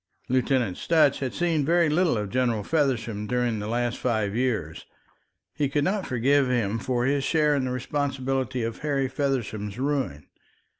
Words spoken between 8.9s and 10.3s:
Feversham's ruin.